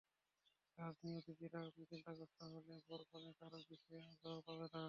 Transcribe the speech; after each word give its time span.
Charge 0.77 0.95
নিয়ে 1.03 1.19
অতিথিরা 1.19 1.59
চিন্তাগ্রস্ত 1.83 2.39
হলে 2.45 2.59
বর-কনে 2.87 3.31
কারও 3.39 3.59
বিষয়েই 3.69 4.05
আগ্রহ 4.05 4.37
পাবেন 4.47 4.67
না। 4.67 4.79